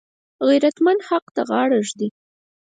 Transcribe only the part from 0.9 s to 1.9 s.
حق ته غاړه